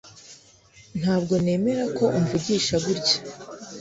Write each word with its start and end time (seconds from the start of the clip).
Ntabwo 0.99 1.33
nemera 1.43 1.83
ko 1.97 2.05
umvugisha 2.17 2.75
gutya 2.85 3.17